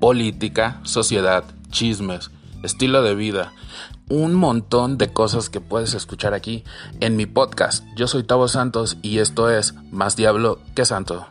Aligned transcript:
política, 0.00 0.80
sociedad, 0.84 1.44
chismes, 1.70 2.30
estilo 2.62 3.02
de 3.02 3.14
vida, 3.14 3.52
un 4.08 4.34
montón 4.34 4.96
de 4.96 5.12
cosas 5.12 5.50
que 5.50 5.60
puedes 5.60 5.94
escuchar 5.94 6.34
aquí 6.34 6.64
en 7.00 7.16
mi 7.16 7.26
podcast. 7.26 7.84
Yo 7.96 8.06
soy 8.06 8.22
Tavo 8.22 8.48
Santos 8.48 8.96
y 9.02 9.18
esto 9.18 9.50
es 9.50 9.74
Más 9.90 10.16
Diablo 10.16 10.60
que 10.74 10.84
Santo. 10.84 11.26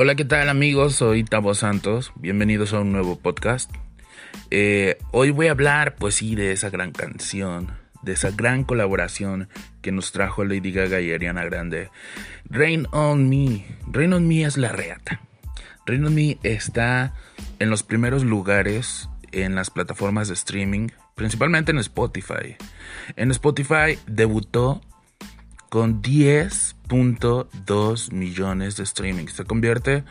Hola, 0.00 0.14
¿qué 0.14 0.24
tal 0.24 0.48
amigos? 0.48 0.94
Soy 0.94 1.24
Tavo 1.24 1.54
Santos. 1.54 2.12
Bienvenidos 2.14 2.72
a 2.72 2.78
un 2.78 2.92
nuevo 2.92 3.16
podcast. 3.16 3.68
Eh, 4.50 4.98
hoy 5.10 5.30
voy 5.30 5.48
a 5.48 5.50
hablar, 5.50 5.96
pues 5.96 6.16
sí, 6.16 6.34
de 6.34 6.52
esa 6.52 6.70
gran 6.70 6.92
canción, 6.92 7.72
de 8.02 8.12
esa 8.12 8.30
gran 8.30 8.64
colaboración 8.64 9.48
que 9.82 9.92
nos 9.92 10.12
trajo 10.12 10.44
Lady 10.44 10.72
Gaga 10.72 11.00
y 11.00 11.12
Ariana 11.12 11.44
Grande. 11.44 11.90
Rain 12.44 12.86
on 12.92 13.28
Me. 13.28 13.66
Rain 13.86 14.12
on 14.12 14.26
Me 14.26 14.44
es 14.44 14.56
la 14.56 14.72
reata. 14.72 15.20
Rain 15.86 16.04
on 16.04 16.14
Me 16.14 16.38
está 16.42 17.14
en 17.58 17.70
los 17.70 17.82
primeros 17.82 18.24
lugares 18.24 19.08
en 19.32 19.54
las 19.54 19.70
plataformas 19.70 20.28
de 20.28 20.34
streaming, 20.34 20.88
principalmente 21.14 21.72
en 21.72 21.78
Spotify. 21.78 22.56
En 23.16 23.30
Spotify 23.30 23.98
debutó 24.06 24.80
con 25.68 26.00
10.2 26.02 28.12
millones 28.12 28.76
de 28.76 28.84
streaming. 28.84 29.26
Se 29.26 29.44
convierte 29.44 30.04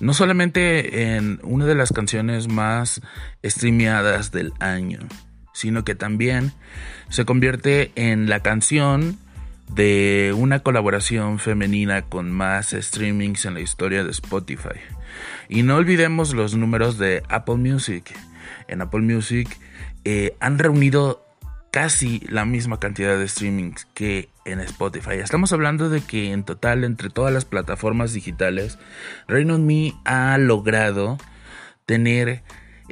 no 0.00 0.14
solamente 0.14 1.16
en 1.16 1.38
una 1.42 1.66
de 1.66 1.74
las 1.74 1.92
canciones 1.92 2.48
más 2.48 3.02
streameadas 3.44 4.32
del 4.32 4.54
año, 4.58 5.00
sino 5.52 5.84
que 5.84 5.94
también 5.94 6.52
se 7.08 7.24
convierte 7.24 7.92
en 7.94 8.28
la 8.28 8.40
canción 8.40 9.18
de 9.68 10.34
una 10.36 10.60
colaboración 10.60 11.38
femenina 11.38 12.02
con 12.02 12.30
más 12.30 12.76
streamings 12.78 13.46
en 13.46 13.54
la 13.54 13.60
historia 13.60 14.04
de 14.04 14.10
Spotify. 14.10 14.78
Y 15.48 15.62
no 15.62 15.76
olvidemos 15.76 16.34
los 16.34 16.54
números 16.54 16.98
de 16.98 17.22
Apple 17.28 17.56
Music. 17.56 18.14
En 18.68 18.82
Apple 18.82 19.02
Music 19.02 19.48
eh, 20.04 20.36
han 20.40 20.58
reunido 20.58 21.23
casi 21.74 22.20
la 22.28 22.44
misma 22.44 22.78
cantidad 22.78 23.18
de 23.18 23.26
streamings 23.26 23.88
que 23.94 24.28
en 24.44 24.60
Spotify. 24.60 25.14
Estamos 25.14 25.52
hablando 25.52 25.88
de 25.88 26.02
que 26.02 26.30
en 26.30 26.44
total 26.44 26.84
entre 26.84 27.10
todas 27.10 27.34
las 27.34 27.44
plataformas 27.44 28.12
digitales, 28.12 28.78
Rain 29.26 29.50
on 29.50 29.66
Me 29.66 29.92
ha 30.04 30.38
logrado 30.38 31.18
tener 31.84 32.44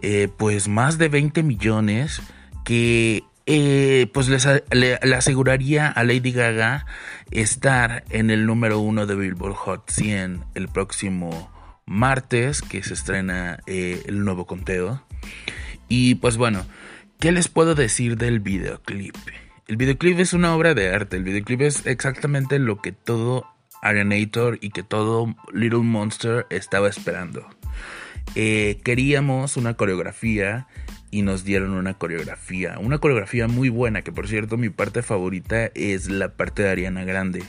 eh, 0.03 0.27
pues 0.37 0.67
más 0.67 0.99
de 0.99 1.09
20 1.09 1.45
millones 1.45 2.23
que 2.65 3.23
eh, 3.47 4.09
pues 4.13 4.29
le, 4.29 4.95
aseguraría 5.15 5.87
a 5.87 6.03
Lady 6.03 6.33
Gaga 6.33 6.85
estar 7.31 8.03
en 8.11 8.31
el 8.31 8.47
número 8.47 8.81
uno 8.81 9.07
de 9.07 9.15
Billboard 9.15 9.55
Hot 9.55 9.91
100 9.93 10.43
el 10.57 10.67
próximo 10.67 11.53
martes 11.87 12.63
que 12.63 12.83
se 12.83 12.95
estrena 12.95 13.61
eh, 13.69 14.03
el 14.07 14.25
nuevo 14.25 14.45
conteo. 14.49 15.05
Y 15.87 16.17
pues 16.17 16.37
bueno, 16.37 16.67
¿Qué 17.23 17.31
les 17.31 17.47
puedo 17.47 17.77
decir 17.77 18.17
del 18.17 18.41
videoclip? 18.41 19.15
El 19.69 19.77
videoclip 19.77 20.19
es 20.19 20.33
una 20.33 20.57
obra 20.57 20.75
de 20.75 20.93
arte. 20.93 21.19
El 21.19 21.23
videoclip 21.23 21.61
es 21.61 21.87
exactamente 21.87 22.59
lo 22.59 22.83
que 22.83 22.91
todo 22.91 23.47
Arianator 23.81 24.59
y 24.61 24.71
que 24.71 24.83
todo 24.83 25.33
Little 25.53 25.85
Monster 25.85 26.47
estaba 26.51 26.89
esperando. 26.89 27.47
Eh, 28.35 28.81
queríamos 28.83 29.57
una 29.57 29.75
coreografía 29.75 30.67
y 31.13 31.23
nos 31.23 31.45
dieron 31.45 31.75
una 31.75 31.95
coreografía. 31.95 32.81
Una 32.81 32.99
coreografía 32.99 33.47
muy 33.47 33.69
buena, 33.69 34.03
que 34.03 34.11
por 34.11 34.27
cierto 34.27 34.57
mi 34.57 34.71
parte 34.71 35.05
favorita 35.05 35.67
es 35.77 36.11
la 36.11 36.33
parte 36.33 36.65
de 36.65 36.71
Ariana 36.71 37.05
Grande. 37.05 37.45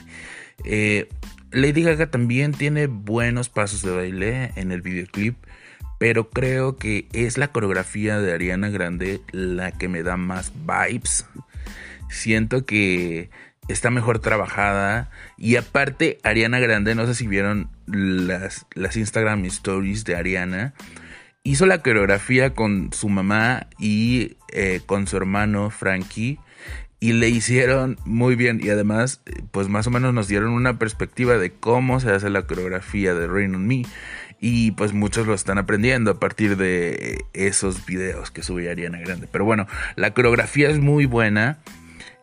Eh, 0.62 1.08
Lady 1.50 1.82
Gaga 1.82 2.12
también 2.12 2.52
tiene 2.52 2.86
buenos 2.86 3.48
pasos 3.48 3.82
de 3.82 3.90
baile 3.90 4.52
en 4.54 4.70
el 4.70 4.82
videoclip 4.82 5.34
pero 6.04 6.28
creo 6.28 6.76
que 6.76 7.08
es 7.14 7.38
la 7.38 7.48
coreografía 7.48 8.20
de 8.20 8.34
Ariana 8.34 8.68
Grande 8.68 9.22
la 9.32 9.72
que 9.72 9.88
me 9.88 10.02
da 10.02 10.18
más 10.18 10.52
vibes. 10.54 11.24
Siento 12.10 12.66
que 12.66 13.30
está 13.68 13.88
mejor 13.88 14.18
trabajada 14.18 15.10
y 15.38 15.56
aparte 15.56 16.18
Ariana 16.22 16.58
Grande, 16.58 16.94
no 16.94 17.06
sé 17.06 17.14
si 17.14 17.26
vieron 17.26 17.70
las, 17.86 18.66
las 18.74 18.98
Instagram 18.98 19.46
stories 19.46 20.04
de 20.04 20.14
Ariana, 20.14 20.74
hizo 21.42 21.64
la 21.64 21.78
coreografía 21.78 22.52
con 22.52 22.92
su 22.92 23.08
mamá 23.08 23.68
y 23.78 24.36
eh, 24.52 24.82
con 24.84 25.06
su 25.06 25.16
hermano 25.16 25.70
Frankie 25.70 26.38
y 27.00 27.14
le 27.14 27.30
hicieron 27.30 27.98
muy 28.04 28.34
bien 28.34 28.60
y 28.62 28.68
además 28.68 29.22
pues 29.52 29.68
más 29.68 29.86
o 29.86 29.90
menos 29.90 30.12
nos 30.12 30.28
dieron 30.28 30.50
una 30.52 30.78
perspectiva 30.78 31.38
de 31.38 31.50
cómo 31.50 31.98
se 31.98 32.10
hace 32.10 32.28
la 32.28 32.46
coreografía 32.46 33.14
de 33.14 33.26
Rain 33.26 33.54
on 33.54 33.66
Me 33.66 33.84
y 34.40 34.72
pues 34.72 34.92
muchos 34.92 35.26
lo 35.26 35.34
están 35.34 35.58
aprendiendo 35.58 36.10
a 36.10 36.20
partir 36.20 36.56
de 36.56 37.24
esos 37.32 37.86
videos 37.86 38.30
que 38.30 38.42
sube 38.42 38.70
Ariana 38.70 38.98
Grande. 38.98 39.28
Pero 39.30 39.44
bueno, 39.44 39.66
la 39.96 40.14
coreografía 40.14 40.68
es 40.68 40.78
muy 40.78 41.06
buena. 41.06 41.58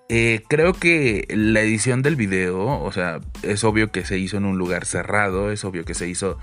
Eh, 0.09 0.43
creo 0.49 0.73
que 0.73 1.25
la 1.29 1.61
edición 1.61 2.01
del 2.01 2.17
video, 2.17 2.81
o 2.81 2.91
sea, 2.91 3.21
es 3.43 3.63
obvio 3.63 3.91
que 3.91 4.05
se 4.05 4.17
hizo 4.17 4.37
en 4.37 4.45
un 4.45 4.57
lugar 4.57 4.85
cerrado, 4.85 5.51
es 5.51 5.63
obvio 5.63 5.85
que 5.85 5.93
se 5.93 6.07
hizo 6.09 6.37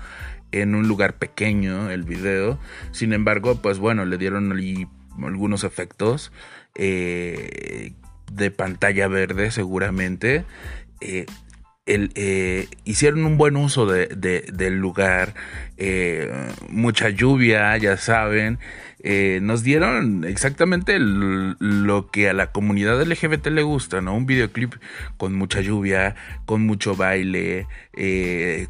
en 0.51 0.73
un 0.73 0.87
lugar 0.87 1.17
pequeño 1.17 1.91
el 1.91 2.03
video. 2.03 2.59
Sin 2.91 3.13
embargo, 3.13 3.61
pues 3.61 3.77
bueno, 3.77 4.05
le 4.05 4.17
dieron 4.17 4.51
algunos 5.23 5.63
efectos 5.63 6.31
eh, 6.75 7.93
de 8.31 8.51
pantalla 8.51 9.07
verde 9.07 9.51
seguramente. 9.51 10.45
Eh, 11.01 11.25
eh, 11.89 12.67
hicieron 12.85 13.25
un 13.25 13.37
buen 13.37 13.57
uso 13.57 13.87
del 13.87 14.75
lugar, 14.75 15.33
eh, 15.77 16.31
mucha 16.69 17.09
lluvia, 17.09 17.75
ya 17.77 17.97
saben, 17.97 18.59
eh, 19.01 19.39
nos 19.41 19.63
dieron 19.63 20.23
exactamente 20.23 20.97
lo 20.99 22.11
que 22.11 22.29
a 22.29 22.33
la 22.33 22.51
comunidad 22.51 23.01
LGBT 23.01 23.47
le 23.47 23.63
gusta, 23.63 24.01
¿no? 24.01 24.15
Un 24.15 24.27
videoclip 24.27 24.75
con 25.17 25.33
mucha 25.33 25.61
lluvia, 25.61 26.15
con 26.45 26.61
mucho 26.65 26.95
baile, 26.95 27.65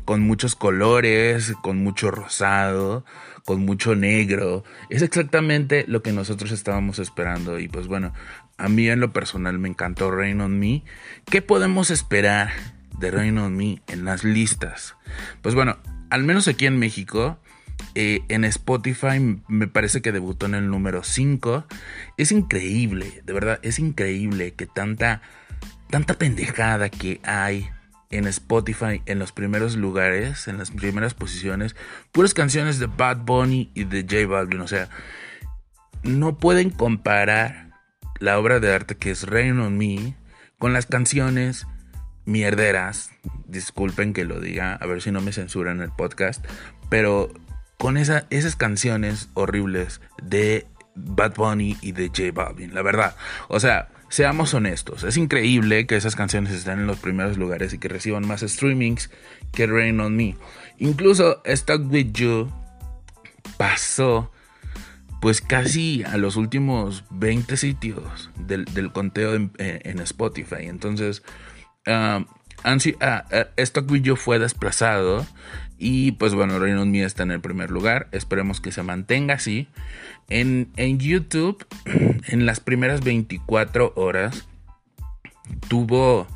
con 0.06 0.22
muchos 0.22 0.56
colores, 0.56 1.54
con 1.62 1.84
mucho 1.84 2.12
rosado, 2.12 3.04
con 3.44 3.66
mucho 3.66 3.96
negro. 3.96 4.64
Es 4.90 5.02
exactamente 5.02 5.84
lo 5.88 6.02
que 6.02 6.14
nosotros 6.14 6.52
estábamos 6.52 7.00
esperando 7.00 7.60
y 7.60 7.68
pues 7.68 7.88
bueno, 7.88 8.14
a 8.58 8.70
mí 8.70 8.88
en 8.88 9.02
lo 9.02 9.12
personal 9.12 9.60
me 9.60 9.68
encantó 9.68 10.10
Rain 10.10 10.40
on 10.40 10.58
Me. 10.58 10.84
¿Qué 11.26 11.42
podemos 11.42 11.92
esperar? 11.92 12.79
De 12.98 13.12
Rain 13.12 13.38
on 13.38 13.56
Me 13.56 13.82
en 13.88 14.06
las 14.06 14.24
listas. 14.24 14.96
Pues 15.42 15.56
bueno, 15.56 15.78
al 16.10 16.24
menos 16.24 16.48
aquí 16.48 16.66
en 16.66 16.80
México, 16.80 17.40
eh, 17.96 18.22
en 18.30 18.44
Spotify 18.46 19.20
me 19.48 19.68
parece 19.68 20.02
que 20.02 20.12
debutó 20.12 20.46
en 20.46 20.56
el 20.56 20.70
número 20.70 21.04
5. 21.04 21.66
Es 22.18 22.32
increíble, 22.32 23.22
de 23.26 23.34
verdad, 23.34 23.60
es 23.62 23.80
increíble 23.80 24.54
que 24.54 24.66
tanta, 24.66 25.22
tanta 25.90 26.16
pendejada 26.16 26.90
que 26.90 27.20
hay 27.24 27.70
en 28.12 28.26
Spotify 28.28 29.02
en 29.06 29.20
los 29.20 29.32
primeros 29.32 29.76
lugares, 29.76 30.48
en 30.48 30.58
las 30.58 30.72
primeras 30.72 31.14
posiciones, 31.14 31.76
puras 32.12 32.34
canciones 32.34 32.80
de 32.80 32.88
Bad 32.88 33.18
Bunny 33.18 33.72
y 33.74 33.84
de 33.84 34.02
J 34.02 34.28
Balvin. 34.28 34.62
O 34.62 34.68
sea, 34.68 34.90
no 36.04 36.38
pueden 36.38 36.70
comparar 36.72 37.70
la 38.20 38.40
obra 38.40 38.60
de 38.60 38.74
arte 38.74 38.98
que 38.98 39.12
es 39.12 39.28
Rain 39.28 39.60
on 39.60 39.78
Me 39.78 40.16
con 40.58 40.74
las 40.74 40.86
canciones 40.86 41.68
mierderas, 42.30 43.10
disculpen 43.48 44.14
que 44.14 44.24
lo 44.24 44.40
diga, 44.40 44.76
a 44.76 44.86
ver 44.86 45.02
si 45.02 45.12
no 45.12 45.20
me 45.20 45.34
censuran 45.34 45.82
el 45.82 45.92
podcast, 45.92 46.46
pero 46.90 47.34
con 47.78 47.98
esa, 47.98 48.28
esas 48.30 48.56
canciones 48.56 49.30
horribles 49.34 50.00
de 50.22 50.68
Bad 50.96 51.36
Bunny 51.36 51.78
y 51.82 51.92
de 51.94 52.08
J 52.08 52.32
Balvin, 52.34 52.74
la 52.74 52.82
verdad. 52.82 53.16
O 53.48 53.60
sea, 53.60 53.90
seamos 54.10 54.54
honestos, 54.54 55.04
es 55.04 55.18
increíble 55.18 55.88
que 55.88 55.96
esas 55.96 56.16
canciones 56.16 56.54
estén 56.54 56.80
en 56.80 56.88
los 56.88 57.00
primeros 57.00 57.38
lugares 57.38 57.74
y 57.74 57.80
que 57.80 57.88
reciban 57.88 58.28
más 58.28 58.42
streamings 58.42 59.10
que 59.52 59.66
Rain 59.66 60.00
on 60.00 60.16
Me. 60.16 60.38
Incluso 60.78 61.42
Stuck 61.46 61.92
With 61.92 62.12
You 62.14 62.52
pasó 63.58 64.32
pues 65.20 65.42
casi 65.42 66.04
a 66.04 66.16
los 66.18 66.38
últimos 66.38 67.04
20 67.10 67.58
sitios 67.58 68.30
del, 68.38 68.92
conteo 68.94 69.34
en, 69.34 69.52
en 69.58 70.00
Spotify. 70.00 70.68
Entonces, 70.68 71.24
uh, 71.90 72.26
Stock 73.58 73.92
Video 73.92 74.16
fue 74.16 74.40
desplazado 74.40 75.26
y 75.78 76.12
pues 76.12 76.36
bueno, 76.36 76.60
Reino 76.60 76.82
Unido 76.82 77.08
está 77.08 77.24
en 77.24 77.32
el 77.32 77.40
primer 77.40 77.72
lugar. 77.72 78.10
Esperemos 78.12 78.60
que 78.60 78.74
se 78.74 78.84
mantenga 78.84 79.36
así. 79.36 79.70
En, 80.28 80.70
YouTube, 81.00 81.66
en 82.28 82.46
las 82.46 82.60
primeras 82.60 83.02
24 83.02 83.94
horas, 83.96 84.46
tuvo 85.70 86.28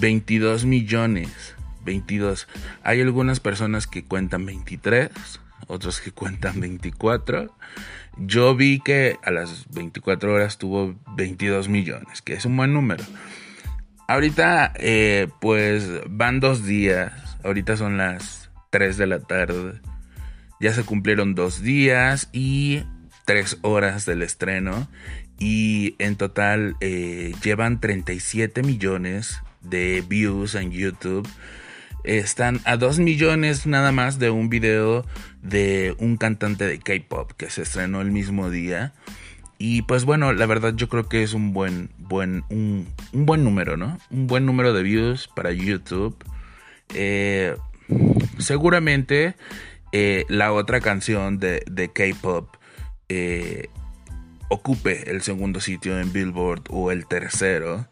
22 0.00 0.64
millones. 0.64 1.54
22. 1.84 2.48
Hay 2.82 3.00
algunas 3.02 3.38
personas 3.40 3.86
que 3.86 4.04
cuentan 4.04 4.46
23. 4.46 5.10
otros 5.66 6.00
que 6.00 6.12
cuentan 6.12 6.58
24. 6.60 7.54
Yo 8.16 8.56
vi 8.56 8.80
que 8.80 9.18
a 9.22 9.30
las 9.30 9.66
24 9.70 10.32
horas 10.32 10.56
tuvo 10.58 10.96
22 11.16 11.68
millones, 11.68 12.22
que 12.22 12.32
es 12.32 12.46
un 12.46 12.56
buen 12.56 12.72
número. 12.72 13.04
Ahorita, 14.10 14.72
eh, 14.74 15.28
pues 15.40 15.88
van 16.08 16.40
dos 16.40 16.66
días. 16.66 17.12
Ahorita 17.44 17.76
son 17.76 17.96
las 17.96 18.50
3 18.70 18.96
de 18.96 19.06
la 19.06 19.20
tarde. 19.20 19.80
Ya 20.58 20.72
se 20.72 20.82
cumplieron 20.82 21.36
dos 21.36 21.62
días 21.62 22.28
y 22.32 22.82
tres 23.24 23.58
horas 23.62 24.06
del 24.06 24.22
estreno. 24.22 24.88
Y 25.38 25.94
en 26.00 26.16
total 26.16 26.74
eh, 26.80 27.34
llevan 27.44 27.80
37 27.80 28.64
millones 28.64 29.40
de 29.60 30.02
views 30.04 30.56
en 30.56 30.72
YouTube. 30.72 31.28
Están 32.02 32.60
a 32.64 32.76
2 32.76 32.98
millones 32.98 33.64
nada 33.68 33.92
más 33.92 34.18
de 34.18 34.30
un 34.30 34.48
video 34.48 35.06
de 35.40 35.94
un 35.98 36.16
cantante 36.16 36.66
de 36.66 36.80
K-pop 36.80 37.30
que 37.36 37.48
se 37.48 37.62
estrenó 37.62 38.00
el 38.00 38.10
mismo 38.10 38.50
día. 38.50 38.92
Y 39.62 39.82
pues 39.82 40.06
bueno, 40.06 40.32
la 40.32 40.46
verdad 40.46 40.72
yo 40.74 40.88
creo 40.88 41.06
que 41.06 41.22
es 41.22 41.34
un 41.34 41.52
buen, 41.52 41.90
buen, 41.98 42.44
un, 42.48 42.88
buen 43.12 43.44
número, 43.44 43.76
¿no? 43.76 43.98
Un 44.10 44.26
buen 44.26 44.46
número 44.46 44.72
de 44.72 44.82
views 44.82 45.28
para 45.28 45.52
YouTube. 45.52 46.16
Eh, 46.94 47.54
seguramente 48.38 49.36
eh, 49.92 50.24
la 50.30 50.54
otra 50.54 50.80
canción 50.80 51.38
de, 51.38 51.62
de 51.70 51.92
K-pop 51.92 52.56
eh, 53.10 53.68
ocupe 54.48 55.10
el 55.10 55.20
segundo 55.20 55.60
sitio 55.60 56.00
en 56.00 56.10
Billboard 56.10 56.62
o 56.70 56.90
el 56.90 57.06
tercero. 57.06 57.86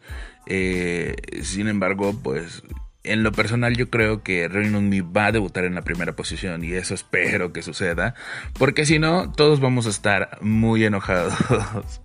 sin 0.47 1.67
embargo, 1.67 2.19
pues 2.23 2.63
en 3.11 3.23
lo 3.23 3.31
personal 3.31 3.75
yo 3.75 3.89
creo 3.89 4.23
que 4.23 4.47
Reino 4.47 4.79
Unido 4.79 5.11
va 5.11 5.27
a 5.27 5.31
debutar 5.31 5.65
en 5.65 5.75
la 5.75 5.81
primera 5.81 6.15
posición 6.15 6.63
y 6.63 6.73
eso 6.73 6.93
espero 6.93 7.51
que 7.53 7.61
suceda, 7.61 8.15
porque 8.57 8.85
si 8.85 8.99
no, 8.99 9.31
todos 9.31 9.59
vamos 9.59 9.87
a 9.87 9.89
estar 9.89 10.37
muy 10.41 10.83
enojados. 10.83 12.01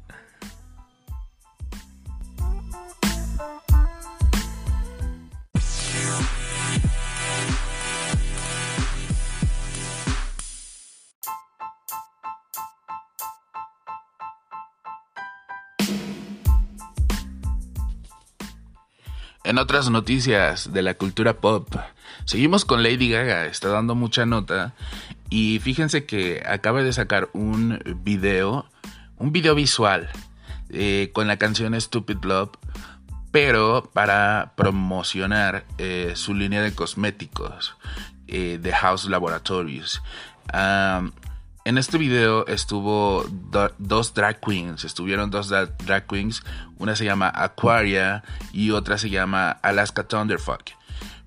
En 19.44 19.58
otras 19.58 19.90
noticias 19.90 20.72
de 20.72 20.80
la 20.80 20.94
cultura 20.94 21.34
pop, 21.34 21.68
seguimos 22.24 22.64
con 22.64 22.82
Lady 22.82 23.10
Gaga, 23.10 23.44
está 23.44 23.68
dando 23.68 23.94
mucha 23.94 24.24
nota 24.24 24.72
y 25.28 25.58
fíjense 25.58 26.06
que 26.06 26.42
acaba 26.46 26.82
de 26.82 26.94
sacar 26.94 27.28
un 27.34 27.78
video, 28.02 28.64
un 29.18 29.32
video 29.32 29.54
visual 29.54 30.08
eh, 30.70 31.10
con 31.12 31.28
la 31.28 31.36
canción 31.36 31.78
Stupid 31.78 32.24
Love, 32.24 32.52
pero 33.32 33.90
para 33.92 34.54
promocionar 34.56 35.66
eh, 35.76 36.12
su 36.16 36.32
línea 36.32 36.62
de 36.62 36.74
cosméticos 36.74 37.76
eh, 38.26 38.58
de 38.62 38.72
House 38.72 39.10
Laboratories. 39.10 40.00
En 41.66 41.78
este 41.78 41.96
video 41.96 42.46
estuvo 42.46 43.24
dos 43.78 44.12
drag 44.12 44.38
queens, 44.38 44.84
estuvieron 44.84 45.30
dos 45.30 45.48
drag 45.48 46.06
queens, 46.06 46.42
una 46.76 46.94
se 46.94 47.06
llama 47.06 47.32
Aquaria 47.34 48.22
y 48.52 48.70
otra 48.72 48.98
se 48.98 49.08
llama 49.08 49.50
Alaska 49.62 50.06
Thunderfuck. 50.06 50.72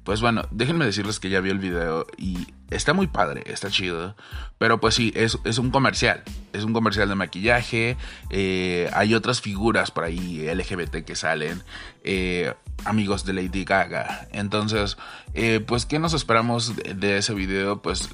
Pues 0.08 0.22
bueno, 0.22 0.48
déjenme 0.52 0.86
decirles 0.86 1.20
que 1.20 1.30
ya 1.30 1.42
vi 1.42 1.50
el 1.50 1.60
video 1.60 2.08
y 2.18 2.48
está 2.70 2.94
muy 2.94 3.08
padre, 3.08 3.44
está 3.48 3.70
chido. 3.70 4.16
Pero 4.58 4.80
pues 4.80 4.96
sí, 4.96 5.12
es, 5.14 5.36
un 5.58 5.70
comercial. 5.70 6.24
Es 6.54 6.64
un 6.64 6.72
comercial 6.72 7.10
de 7.10 7.16
maquillaje. 7.16 7.98
Eh, 8.30 8.90
hay 8.94 9.14
otras 9.14 9.42
figuras 9.42 9.92
por 9.92 10.06
ahí 10.06 10.48
LGBT 10.48 11.04
que 11.04 11.14
salen. 11.18 11.62
Eh, 12.06 12.54
amigos 12.86 13.26
de 13.26 13.34
Lady 13.34 13.66
Gaga. 13.66 14.30
Entonces, 14.32 14.96
eh, 15.34 15.60
pues, 15.60 15.86
¿qué 15.86 16.00
nos 16.00 16.14
esperamos 16.14 16.78
de, 16.78 17.18
ese 17.18 17.34
video? 17.34 17.82
Pues 17.82 18.08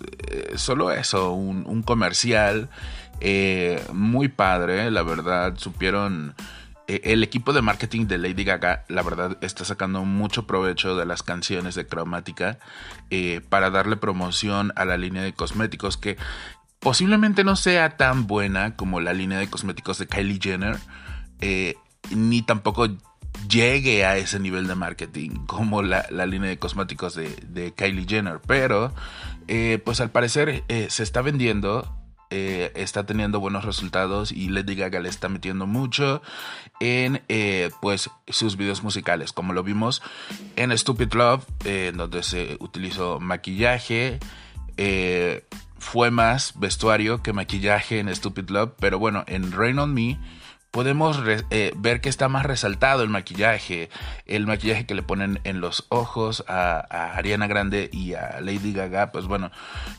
solo 0.55 0.91
eso, 0.91 1.31
un, 1.33 1.63
un 1.67 1.83
comercial 1.83 2.69
muy 3.93 4.29
padre, 4.29 4.89
la 4.89 5.03
verdad. 5.03 5.53
Supieron 5.57 6.33
eh, 6.33 6.43
el 6.87 7.23
equipo 7.23 7.53
de 7.53 7.61
marketing 7.61 8.07
de 8.07 8.17
Lady 8.17 8.43
Gaga, 8.43 8.85
la 8.89 9.03
verdad, 9.03 9.37
está 9.41 9.65
sacando 9.65 10.03
mucho 10.03 10.45
provecho 10.45 10.95
de 10.95 11.05
las 11.05 11.23
canciones 11.23 11.75
de 11.75 11.87
Cromática 11.87 12.59
eh, 13.09 13.41
para 13.49 13.69
darle 13.69 13.97
promoción 13.97 14.73
a 14.75 14.85
la 14.85 14.97
línea 14.97 15.23
de 15.23 15.33
cosméticos 15.33 15.97
que 15.97 16.17
posiblemente 16.79 17.43
no 17.43 17.55
sea 17.55 17.97
tan 17.97 18.27
buena 18.27 18.75
como 18.75 18.99
la 18.99 19.13
línea 19.13 19.39
de 19.39 19.49
cosméticos 19.49 19.97
de 19.97 20.07
Kylie 20.07 20.39
Jenner, 20.41 20.77
eh, 21.39 21.75
ni 22.11 22.41
tampoco 22.41 22.87
llegue 23.47 24.05
a 24.05 24.17
ese 24.17 24.39
nivel 24.39 24.67
de 24.67 24.75
marketing 24.75 25.45
como 25.45 25.81
la, 25.81 26.05
línea 26.25 26.49
de 26.49 26.59
cosméticos 26.59 27.15
de, 27.15 27.73
Kylie 27.75 28.05
Jenner, 28.07 28.39
pero 28.45 28.93
pues 29.83 30.01
al 30.01 30.11
parecer 30.11 30.63
se 30.89 31.03
está 31.03 31.21
vendiendo 31.21 32.02
eh, 32.35 32.71
está 32.73 33.05
teniendo 33.05 33.39
buenos 33.39 33.63
resultados 33.63 34.31
y 34.31 34.49
Lady 34.49 34.73
Gaga 34.73 34.99
le 34.99 35.07
está 35.07 35.29
metiendo 35.29 35.67
mucho 35.67 36.23
en 36.79 37.21
eh, 37.29 37.69
pues 37.79 38.09
sus 38.27 38.57
videos 38.57 38.81
musicales 38.81 39.33
como 39.33 39.53
lo 39.53 39.61
vimos 39.61 40.01
en 40.55 40.75
Stupid 40.75 41.13
Love 41.13 41.45
en 41.63 41.97
donde 41.97 42.23
se 42.23 42.57
utilizó 42.59 43.19
maquillaje 43.19 44.19
fue 45.77 46.09
más 46.09 46.59
vestuario 46.59 47.21
que 47.21 47.33
maquillaje 47.33 47.99
en 47.99 48.13
Stupid 48.15 48.49
Love 48.49 48.71
pero 48.79 48.97
bueno 48.97 49.23
en 49.27 49.51
Rain 49.51 49.77
on 49.77 49.93
Me 49.93 50.17
podemos 50.73 51.21
eh, 51.51 51.71
ver 51.75 52.01
que 52.01 52.09
está 52.09 52.29
más 52.29 52.47
resaltado 52.47 53.03
el 53.03 53.09
maquillaje, 53.09 53.91
el 54.25 54.47
maquillaje 54.47 54.87
que 54.87 54.95
le 54.95 55.03
ponen 55.03 55.39
en 55.43 55.61
los 55.61 55.85
ojos 55.89 56.43
a, 56.47 56.79
Ariana 57.15 57.45
Grande 57.45 57.91
y 57.93 58.15
a 58.15 58.41
Lady 58.41 58.73
Gaga, 58.73 59.11
pues 59.11 59.27
bueno, 59.27 59.51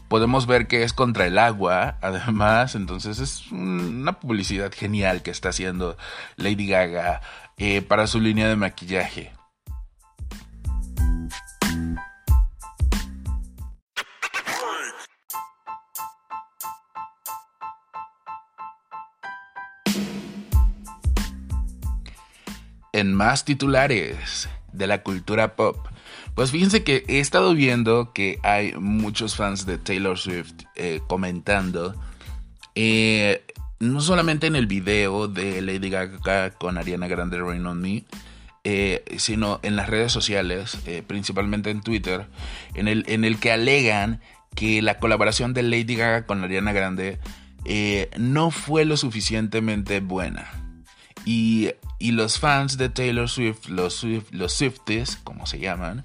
podemos 0.08 0.48
ver 0.48 0.66
que 0.66 0.82
es 0.82 0.92
contra 0.92 1.26
el 1.26 1.38
agua, 1.38 1.98
además, 2.02 2.74
entonces 2.74 3.20
es 3.20 3.52
una 3.52 4.14
publicidad 4.18 4.72
genial 4.74 5.22
que 5.22 5.30
está 5.30 5.50
haciendo 5.50 5.96
Lady 6.34 6.66
Gaga 6.66 7.20
eh, 7.56 7.80
para 7.80 8.08
su 8.08 8.20
línea 8.20 8.48
de 8.48 8.56
maquillaje. 8.56 9.30
En 22.94 23.12
más 23.12 23.44
titulares 23.44 24.48
de 24.72 24.86
la 24.86 25.02
cultura 25.02 25.56
pop. 25.56 25.76
Pues 26.36 26.52
fíjense 26.52 26.84
que 26.84 27.04
he 27.08 27.18
estado 27.18 27.52
viendo 27.54 28.12
que 28.12 28.38
hay 28.44 28.72
muchos 28.74 29.34
fans 29.36 29.66
de 29.66 29.78
Taylor 29.78 30.16
Swift 30.16 30.54
eh, 30.76 31.00
comentando, 31.08 31.94
eh, 32.76 33.44
no 33.80 34.00
solamente 34.00 34.46
en 34.46 34.54
el 34.54 34.68
video 34.68 35.26
de 35.26 35.60
Lady 35.60 35.90
Gaga 35.90 36.50
con 36.52 36.78
Ariana 36.78 37.08
Grande 37.08 37.40
Rain 37.40 37.66
on 37.66 37.80
Me, 37.80 38.04
eh, 38.62 39.04
sino 39.18 39.58
en 39.62 39.74
las 39.74 39.88
redes 39.88 40.12
sociales, 40.12 40.78
principalmente 41.08 41.70
en 41.70 41.82
Twitter, 41.82 42.28
en 42.74 42.86
el, 42.86 43.04
en 43.08 43.24
el 43.24 43.38
que 43.38 43.50
alegan 43.50 44.20
que 44.54 44.82
la 44.82 44.98
colaboración 44.98 45.52
de 45.52 45.64
Lady 45.64 45.96
Gaga 45.96 46.26
con 46.26 46.44
Ariana 46.44 46.72
Grande 46.72 47.18
no 48.18 48.52
fue 48.52 48.84
lo 48.84 48.96
suficientemente 48.96 49.98
buena. 49.98 50.48
Y 51.24 51.70
y 52.04 52.12
los 52.12 52.38
fans 52.38 52.76
de 52.76 52.90
Taylor 52.90 53.30
Swift, 53.30 53.66
los, 53.66 54.04
los 54.30 54.52
Swifties, 54.52 55.16
como 55.24 55.46
se 55.46 55.58
llaman, 55.58 56.04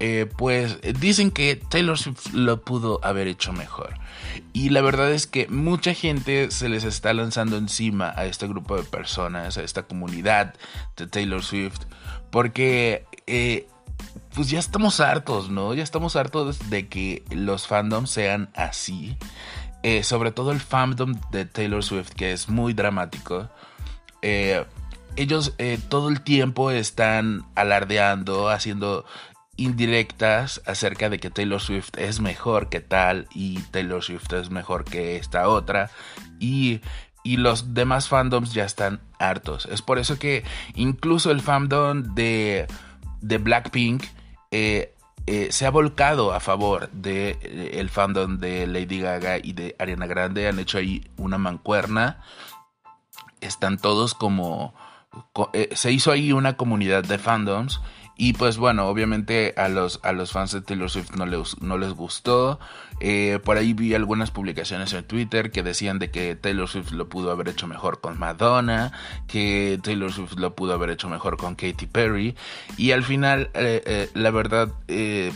eh, 0.00 0.28
pues 0.36 0.80
dicen 0.98 1.30
que 1.30 1.54
Taylor 1.54 1.96
Swift 1.96 2.32
lo 2.32 2.62
pudo 2.62 2.98
haber 3.04 3.28
hecho 3.28 3.52
mejor. 3.52 3.94
Y 4.52 4.70
la 4.70 4.80
verdad 4.80 5.12
es 5.12 5.28
que 5.28 5.46
mucha 5.46 5.94
gente 5.94 6.50
se 6.50 6.68
les 6.68 6.82
está 6.82 7.14
lanzando 7.14 7.58
encima 7.58 8.12
a 8.16 8.24
este 8.26 8.48
grupo 8.48 8.76
de 8.76 8.82
personas, 8.82 9.56
a 9.56 9.62
esta 9.62 9.84
comunidad 9.84 10.54
de 10.96 11.06
Taylor 11.06 11.44
Swift, 11.44 11.82
porque 12.32 13.04
eh, 13.28 13.68
pues 14.34 14.50
ya 14.50 14.58
estamos 14.58 14.98
hartos, 14.98 15.48
¿no? 15.48 15.74
Ya 15.74 15.84
estamos 15.84 16.16
hartos 16.16 16.70
de 16.70 16.88
que 16.88 17.22
los 17.30 17.68
fandoms 17.68 18.10
sean 18.10 18.50
así. 18.56 19.16
Eh, 19.84 20.02
sobre 20.02 20.32
todo 20.32 20.50
el 20.50 20.58
fandom 20.58 21.14
de 21.30 21.44
Taylor 21.44 21.84
Swift, 21.84 22.14
que 22.16 22.32
es 22.32 22.48
muy 22.48 22.74
dramático. 22.74 23.48
Eh, 24.22 24.64
ellos 25.16 25.54
eh, 25.58 25.78
todo 25.88 26.08
el 26.08 26.22
tiempo 26.22 26.70
están 26.70 27.46
alardeando, 27.54 28.48
haciendo 28.48 29.04
indirectas 29.56 30.62
acerca 30.64 31.10
de 31.10 31.18
que 31.18 31.30
Taylor 31.30 31.60
Swift 31.60 31.90
es 31.98 32.20
mejor 32.20 32.70
que 32.70 32.80
tal 32.80 33.28
y 33.34 33.58
Taylor 33.70 34.02
Swift 34.02 34.32
es 34.32 34.50
mejor 34.50 34.84
que 34.84 35.16
esta 35.16 35.48
otra 35.48 35.90
y, 36.38 36.80
los 37.22 37.74
demás 37.74 38.08
fandoms 38.08 38.54
ya 38.54 38.64
están 38.64 39.00
hartos. 39.18 39.66
Es 39.66 39.82
por 39.82 39.98
eso 39.98 40.18
que 40.18 40.42
incluso 40.74 41.30
el 41.30 41.42
fandom 41.42 42.14
de, 42.14 42.66
de 43.20 43.38
Blackpink 43.38 44.04
eh, 44.50 44.94
eh, 45.26 45.52
se 45.52 45.66
ha 45.66 45.70
volcado 45.70 46.32
a 46.32 46.40
favor 46.40 46.90
del 46.90 47.38
de, 47.38 47.70
el 47.74 47.90
fandom 47.90 48.38
de 48.38 48.66
Lady 48.66 49.00
Gaga 49.00 49.36
y 49.38 49.52
de 49.52 49.76
Ariana 49.78 50.06
Grande. 50.06 50.48
Han 50.48 50.58
hecho 50.58 50.78
ahí 50.78 51.04
una 51.18 51.38
mancuerna. 51.38 52.22
Están 53.40 53.78
todos 53.78 54.14
como... 54.14 54.74
se 55.74 55.92
hizo 55.92 56.12
ahí 56.12 56.32
una 56.32 56.56
comunidad 56.56 57.04
de 57.04 57.18
fandoms 57.18 57.80
y 58.22 58.34
pues 58.34 58.58
bueno, 58.58 58.86
obviamente 58.86 59.54
a 59.56 59.70
los, 59.70 59.98
a 60.02 60.12
los 60.12 60.32
fans 60.32 60.52
de 60.52 60.60
Taylor 60.60 60.90
Swift 60.90 61.12
no 61.16 61.24
les, 61.24 61.58
no 61.62 61.78
les 61.78 61.94
gustó. 61.94 62.60
Eh, 63.00 63.38
por 63.42 63.56
ahí 63.56 63.72
vi 63.72 63.94
algunas 63.94 64.30
publicaciones 64.30 64.92
en 64.92 65.04
Twitter 65.04 65.50
que 65.50 65.62
decían 65.62 65.98
de 65.98 66.10
que 66.10 66.36
Taylor 66.36 66.68
Swift 66.68 66.90
lo 66.92 67.08
pudo 67.08 67.30
haber 67.30 67.48
hecho 67.48 67.66
mejor 67.66 68.02
con 68.02 68.18
Madonna, 68.18 68.92
que 69.26 69.80
Taylor 69.82 70.12
Swift 70.12 70.34
lo 70.34 70.54
pudo 70.54 70.74
haber 70.74 70.90
hecho 70.90 71.08
mejor 71.08 71.38
con 71.38 71.54
Katy 71.54 71.86
Perry. 71.86 72.36
Y 72.76 72.90
al 72.90 73.04
final, 73.04 73.48
eh, 73.54 73.82
eh, 73.86 74.10
la 74.12 74.30
verdad, 74.30 74.70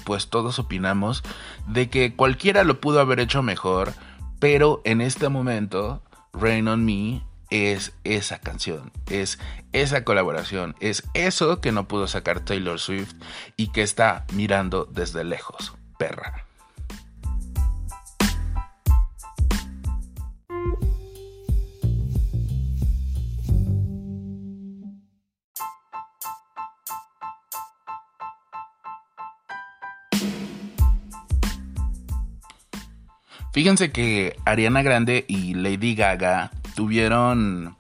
pues 0.05 0.29
todos 0.29 0.59
opinamos 0.59 1.23
de 1.67 1.89
que 1.89 2.15
cualquiera 2.15 2.65
lo 2.65 2.83
pudo 2.83 3.01
haber 3.01 3.19
hecho 3.19 3.43
mejor, 3.43 3.95
pero 4.41 4.83
en 4.85 5.01
este 5.01 5.31
momento, 5.31 6.03
Rain 6.35 6.69
on 6.69 6.85
Me 6.85 7.23
es 7.51 7.93
esa 8.05 8.39
canción, 8.39 8.93
es 9.11 9.39
esa 9.73 10.05
colaboración, 10.05 10.75
es 10.81 11.05
eso 11.15 11.61
que 11.61 11.73
no 11.73 11.89
pudo 11.89 12.07
sacar 12.07 12.41
Taylor 12.41 12.81
Swift 12.81 13.15
y 13.57 13.69
que 13.69 13.83
está 13.83 14.27
mirando 14.33 14.85
desde 14.87 15.25
lejos, 15.25 15.75
perra. 15.99 16.45
Fíjense 33.55 33.93
que 33.93 34.37
Ariana 34.45 34.83
Grande 34.83 35.25
y 35.29 35.55
Lady 35.55 35.95
Gaga 35.95 36.51
tuvieron 36.75 37.77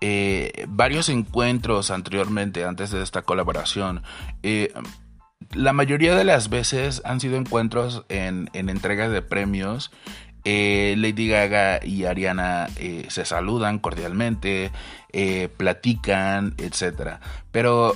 eh, 0.00 0.66
varios 0.68 1.08
encuentros 1.08 1.92
anteriormente, 1.92 2.64
antes 2.64 2.90
de 2.90 3.02
esta 3.02 3.22
colaboración. 3.22 4.02
Eh, 4.42 4.72
la 5.52 5.72
mayoría 5.72 6.16
de 6.16 6.24
las 6.24 6.50
veces 6.50 7.02
han 7.04 7.20
sido 7.20 7.36
encuentros 7.36 8.04
en, 8.08 8.50
en 8.52 8.68
entregas 8.68 9.12
de 9.12 9.22
premios. 9.22 9.92
Eh, 10.44 10.96
Lady 10.98 11.28
Gaga 11.28 11.84
y 11.84 12.04
Ariana 12.04 12.66
se 13.08 13.24
saludan 13.24 13.78
cordialmente, 13.78 14.72
platican, 15.56 16.54
etc. 16.58 17.18
Pero 17.52 17.94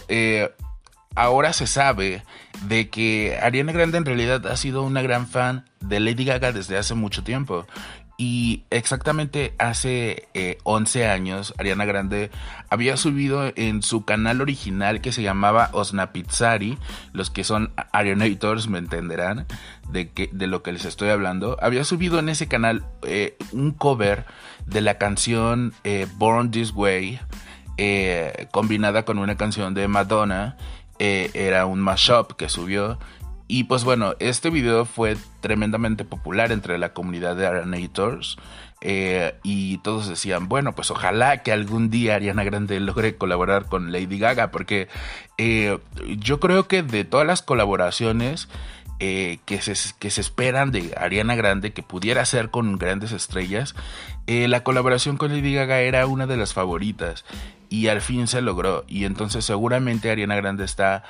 ahora 1.17 1.53
se 1.53 1.67
sabe 1.67 2.23
de 2.69 2.89
que 2.89 3.37
Ariana 3.43 3.73
Grande 3.73 3.99
en 3.99 4.05
realidad 4.05 4.47
ha 4.47 4.57
sido 4.57 4.85
una 4.85 5.03
gran 5.03 5.27
fan 5.27 5.65
de 5.81 5.99
Lady 5.99 6.25
Gaga 6.25 6.53
desde 6.53 6.79
hace 6.79 6.95
mucho 6.95 7.25
tiempo 7.25 7.67
y 8.19 8.65
exactamente 8.71 9.55
hace 9.59 10.29
11 10.63 11.01
eh, 11.01 11.09
años, 11.09 11.53
Ariana 11.59 11.85
Grande 11.85 12.31
había 12.71 12.97
subido 12.97 13.53
en 13.57 13.83
su 13.83 14.07
canal 14.07 14.41
original 14.41 15.03
que 15.03 15.13
se 15.13 15.23
llamaba 15.23 15.69
Osna 15.73 16.13
Pizzari. 16.13 16.79
Los 17.13 17.31
que 17.31 17.45
son 17.45 17.73
Arianators 17.93 18.69
me 18.69 18.79
entenderán 18.79 19.47
de, 19.91 20.09
que, 20.09 20.31
de 20.33 20.47
lo 20.47 20.63
que 20.63 20.73
les 20.73 20.87
estoy 20.87 21.11
hablando. 21.11 21.59
Había 21.61 21.85
subido 21.85 22.19
en 22.19 22.31
ese 22.31 22.49
canal 22.49 22.87
eh, 23.03 23.37
un 23.53 23.73
cover 23.73 24.25
de 24.65 24.81
la 24.81 24.97
canción 24.97 25.75
eh, 25.85 26.07
Born 26.17 26.51
This 26.51 26.73
Way, 26.73 27.21
combinada 28.51 29.05
con 29.05 29.19
una 29.19 29.37
canción 29.37 29.75
de 29.75 29.89
Madonna. 29.89 30.57
era 30.99 31.67
un 31.67 31.81
mashup 31.81 32.33
que 32.33 32.49
subió 32.49 32.99
y 33.49 33.65
pues 33.65 33.85
bueno, 33.85 34.15
este 34.19 34.51
video 34.51 34.85
fue 34.85 35.17
tremendamente 35.41 36.05
popular 36.05 36.51
entre 36.51 36.79
la 36.79 36.93
comunidad 36.93 37.37
de 37.37 37.47
Aranators. 37.47 38.37
Eh, 38.83 39.35
y 39.43 39.79
todos 39.79 40.09
decían, 40.09 40.49
bueno, 40.49 40.75
pues 40.75 40.91
ojalá 40.91 41.43
que 41.43 41.51
algún 41.51 41.89
día 41.89 42.17
Ariana 42.17 42.45
Grande 42.45 42.79
logre 42.81 43.17
colaborar 43.17 43.67
con 43.67 43.93
Lady 43.93 44.19
Gaga, 44.19 44.51
porque 44.51 44.89
eh, 45.39 45.79
yo 46.19 46.41
creo 46.41 46.69
que 46.69 46.83
de 46.83 47.05
todas 47.05 47.27
las 47.27 47.43
colaboraciones 47.43 48.49
eh, 48.99 49.39
que, 49.45 49.61
se, 49.61 49.75
que 49.99 50.11
se 50.11 50.21
esperan 50.21 50.73
de 50.73 50.95
Ariana 50.97 51.37
Grande, 51.37 51.73
que 51.73 51.83
pudiera 51.83 52.25
ser 52.25 52.51
con 52.51 52.79
grandes 52.79 53.13
estrellas, 53.13 53.75
la 54.27 54.65
colaboración 54.65 55.17
con 55.19 55.33
Lady 55.33 55.55
Gaga 55.55 55.81
era 55.81 56.07
una 56.07 56.27
de 56.27 56.37
las 56.37 56.53
favoritas 56.53 57.25
y 57.69 57.89
al 57.89 58.01
fin 58.01 58.27
se 58.27 58.43
logró. 58.43 58.85
Y 58.89 59.05
entonces 59.05 59.45
seguramente 59.45 60.11
Ariana 60.11 60.37
Grande 60.37 60.65
está 60.65 61.05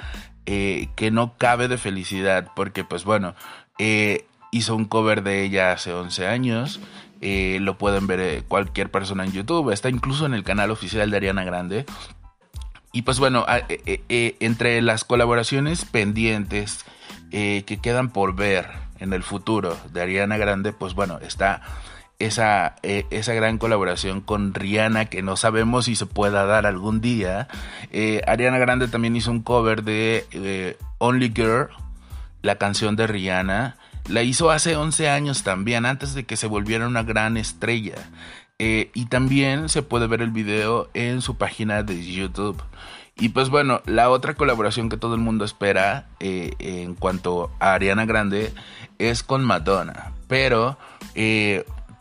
eh, 0.47 0.89
que 0.95 1.11
no 1.11 1.35
cabe 1.37 1.69
de 1.69 1.77
felicidad 1.77 2.49
porque 2.55 2.85
pues 2.85 3.05
bueno, 3.05 3.35
eh, 3.79 4.27
hizo 4.53 4.77
un 4.77 4.85
cover 4.85 5.23
de 5.23 5.45
ella 5.45 5.73
hace 5.73 5.93
11 5.93 6.27
años. 6.27 6.81
Eh, 7.21 7.59
lo 7.61 7.79
pueden 7.79 8.07
ver 8.07 8.45
cualquier 8.45 8.91
persona 8.91 9.25
en 9.25 9.33
YouTube. 9.33 9.73
Está 9.73 9.89
incluso 9.89 10.27
en 10.27 10.35
el 10.35 10.45
canal 10.45 10.71
oficial 10.71 11.11
de 11.11 11.17
Ariana 11.17 11.45
Grande. 11.45 11.87
Y 12.93 13.03
pues 13.03 13.19
bueno, 13.19 13.45
entre 13.99 14.81
las 14.81 15.05
colaboraciones 15.05 15.85
pendientes 15.85 16.85
que 17.31 17.79
quedan 17.83 18.11
por 18.11 18.35
ver 18.35 18.71
en 19.01 19.13
el 19.13 19.23
futuro 19.23 19.77
de 19.93 20.01
Ariana 20.01 20.39
Grande, 20.39 20.73
pues 20.73 20.95
bueno, 20.95 21.19
está 21.19 21.61
esa, 22.19 22.77
eh, 22.83 23.07
esa 23.11 23.35
gran 23.35 23.59
colaboración 23.59 24.21
con 24.21 24.55
Rihanna 24.55 25.07
que 25.07 25.23
no 25.23 25.37
sabemos 25.37 25.85
si 25.87 25.97
se 25.97 26.07
pueda 26.07 26.47
dar 26.47 26.67
algún 26.67 27.01
día. 27.01 27.49
Eh, 27.93 28.23
Ariana 28.27 28.59
Grande 28.59 28.89
también 28.89 29.17
hizo 29.17 29.31
un 29.31 29.43
cover 29.43 29.83
de 29.83 30.27
eh, 30.33 30.77
Only 30.99 31.33
Girl, 31.35 31.69
la 32.43 32.57
canción 32.57 32.97
de 32.97 33.07
Rihanna. 33.07 33.77
La 34.09 34.23
hizo 34.23 34.51
hace 34.51 34.77
11 34.77 35.11
años 35.11 35.43
también, 35.43 35.85
antes 35.85 36.15
de 36.15 36.25
que 36.25 36.37
se 36.37 36.47
volviera 36.47 36.87
una 36.87 37.03
gran 37.03 37.37
estrella. 37.37 37.97
y 38.59 39.05
también 39.07 39.69
se 39.69 39.83
puede 39.83 40.07
ver 40.07 40.23
el 40.23 40.31
video 40.31 40.89
en 40.95 41.21
su 41.21 41.37
página 41.37 41.83
de 41.83 42.03
YouTube. 42.03 42.63
Y 43.19 43.31
pues 43.31 43.51
bueno, 43.51 43.83
la 43.85 44.09
otra 44.09 44.35
colaboración 44.35 44.89
que 44.89 44.97
todo 44.97 45.15
el 45.15 45.21
mundo 45.21 45.45
espera 45.45 46.07
en 46.21 46.95
cuanto 46.95 47.51
a 47.61 47.75
Ariana 47.75 48.07
Grande 48.07 48.53
es 48.99 49.23
con 49.23 49.45
Madonna. 49.45 50.13
Pero 50.29 50.79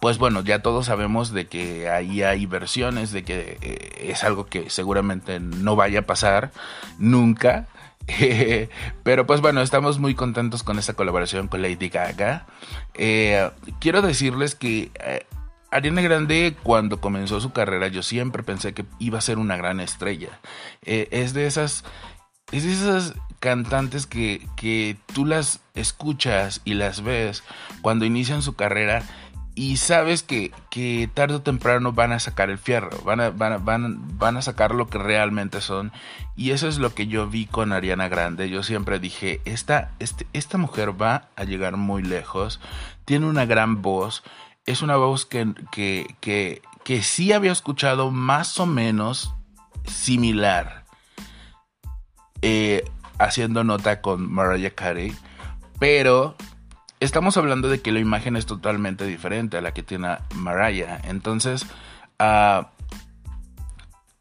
pues 0.06 0.20
bueno, 0.20 0.44
ya 0.44 0.60
todos 0.60 0.86
sabemos 0.86 1.32
de 1.32 1.48
que 1.48 1.90
ahí 1.90 2.22
hay 2.22 2.46
versiones, 2.46 3.12
de 3.12 3.24
que 3.24 3.58
eh, 3.60 4.10
es 4.12 4.24
algo 4.24 4.46
que 4.46 4.70
seguramente 4.70 5.40
no 5.40 5.76
vaya 5.76 6.02
a 6.02 6.04
pasar 6.04 6.52
nunca. 7.00 7.68
pero 9.04 9.26
pues 9.26 9.42
bueno, 9.42 9.62
estamos 9.62 9.98
muy 9.98 10.14
contentos 10.14 10.62
con 10.62 10.78
esta 10.78 10.94
colaboración 10.94 11.48
con 11.48 11.64
Lady 11.64 11.90
Gaga. 11.90 12.46
Eh, 12.94 13.50
quiero 13.80 14.04
decirles 14.04 14.54
que 14.54 14.92
eh, 15.04 15.26
Ariana 15.72 16.04
Grande 16.04 16.56
cuando 16.62 17.02
comenzó 17.02 17.42
su 17.42 17.52
carrera 17.52 17.88
yo 17.88 18.04
siempre 18.04 18.44
pensé 18.44 18.76
que 18.76 18.86
iba 19.00 19.18
a 19.18 19.22
ser 19.22 19.40
una 19.40 19.58
gran 19.58 19.80
estrella. 19.80 20.40
es 20.84 21.34
de 21.34 21.48
esas... 21.48 21.84
Es 22.52 22.64
de 22.64 22.74
esas 22.74 23.16
cantantes 23.40 24.06
que, 24.06 24.48
que 24.56 24.98
tú 25.16 25.26
las 25.26 25.62
escuchas 25.74 26.62
y 26.64 26.76
las 26.76 27.02
ves 27.04 27.44
cuando 27.82 28.06
inician 28.06 28.44
su 28.44 28.56
carrera 28.56 29.04
y 29.56 29.78
sabes 29.78 30.22
que, 30.22 30.52
que, 30.70 31.10
tarde 31.14 31.36
o 31.36 31.42
temprano 31.42 31.94
van 31.94 32.12
a 32.12 32.20
sacar 32.20 32.50
el 32.50 32.58
fierro, 32.58 32.90
van 33.06 33.22
a, 33.22 33.30
van, 33.30 33.64
van, 33.64 34.18
van 34.18 34.36
a 34.36 34.42
sacar 34.42 34.76
lo 34.76 34.88
que 34.88 34.98
realmente 34.98 35.62
son. 35.62 35.94
Y 36.36 36.52
eso 36.52 36.68
es 36.68 36.78
lo 36.78 36.94
que 36.94 37.08
yo 37.08 37.30
vi 37.30 37.46
con 37.46 37.72
Ariana 37.72 38.10
Grande. 38.10 38.50
Yo 38.50 38.64
siempre 38.64 39.00
dije, 39.00 39.40
esta, 39.46 39.92
este, 40.00 40.28
esta 40.34 40.58
mujer 40.58 41.02
va 41.02 41.30
a 41.38 41.46
llegar 41.46 41.78
muy 41.78 42.04
lejos, 42.04 42.60
tiene 43.06 43.28
una 43.28 43.46
gran 43.46 43.82
voz, 43.82 44.24
es 44.66 44.82
una 44.82 44.98
voz 44.98 45.26
que, 45.26 45.54
que, 45.72 46.16
que, 46.20 46.62
que 46.84 47.02
sí 47.02 47.32
había 47.32 47.54
escuchado 47.54 48.12
más 48.12 48.60
o 48.60 48.66
menos 48.66 49.34
similar, 49.86 50.84
eh, 52.42 52.84
haciendo 53.20 53.64
nota 53.64 54.02
con 54.02 54.30
Mariah 54.30 54.72
Carey, 54.72 55.16
pero 55.80 56.36
estamos 57.06 57.38
hablando 57.38 57.70
de 57.70 57.82
que 57.82 57.92
la 57.92 58.00
imagen 58.00 58.36
es 58.36 58.46
totalmente 58.46 59.06
diferente 59.06 59.58
a 59.58 59.62
la 59.62 59.74
que 59.74 59.84
tiene 59.84 60.18
Mariah. 60.34 61.00
Entonces, 61.06 61.66
uh, 62.20 62.66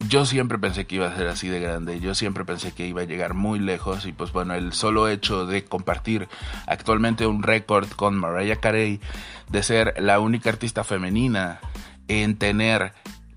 yo 0.09 0.27
siempre 0.27 0.59
pensé 0.59 0.87
que 0.87 0.97
iba 0.97 1.07
a 1.07 1.17
ser 1.17 1.29
así 1.29 1.49
de 1.49 1.61
grande, 1.61 1.99
yo 1.99 2.15
siempre 2.15 2.45
pensé 2.45 2.73
que 2.73 2.87
iba 2.87 3.01
a 3.01 3.07
llegar 3.07 3.33
muy 3.33 3.59
lejos 3.59 4.05
y 4.07 4.13
pues 4.13 4.33
bueno, 4.33 4.55
el 4.55 4.75
solo 4.75 5.09
hecho 5.09 5.47
de 5.47 5.65
compartir 5.65 6.29
actualmente 6.67 7.27
un 7.27 7.43
récord 7.43 7.89
con 7.91 8.17
Mariah 8.17 8.57
Carey 8.57 9.01
de 9.49 9.63
ser 9.63 9.95
la 9.99 10.21
única 10.21 10.51
artista 10.51 10.85
femenina 10.85 11.61
en 12.09 12.37
tener 12.37 12.93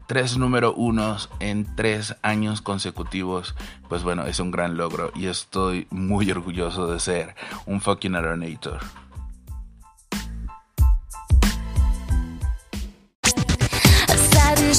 tres 0.07 0.37
número 0.37 0.73
unos 0.73 1.29
en 1.39 1.73
tres 1.75 2.15
años 2.21 2.61
consecutivos, 2.61 3.55
pues 3.87 4.03
bueno, 4.03 4.25
es 4.25 4.41
un 4.41 4.51
gran 4.51 4.75
logro 4.75 5.11
y 5.15 5.27
estoy 5.27 5.87
muy 5.89 6.29
orgulloso 6.31 6.91
de 6.91 6.99
ser 6.99 7.35
un 7.65 7.79
fucking 7.79 8.15
Aronator. 8.15 9.06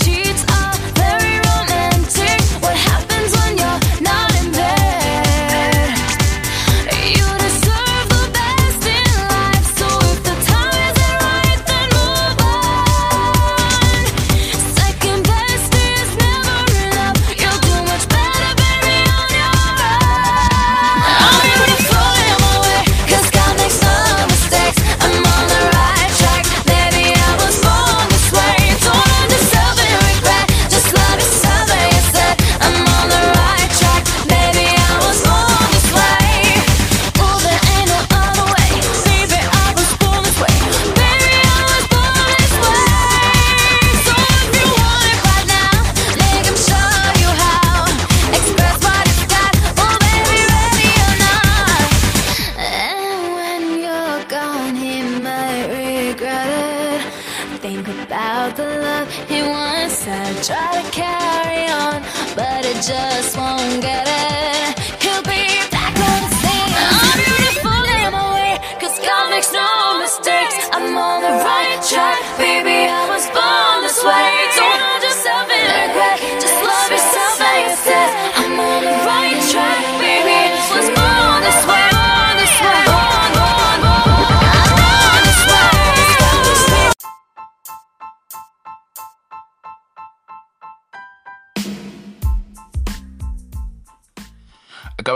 she 0.05 0.28